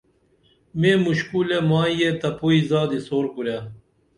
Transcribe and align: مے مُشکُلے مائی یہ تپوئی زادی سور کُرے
مے 0.79 0.91
مُشکُلے 1.05 1.59
مائی 1.69 1.93
یہ 1.99 2.09
تپوئی 2.21 2.59
زادی 2.69 2.99
سور 3.07 3.25
کُرے 3.33 3.57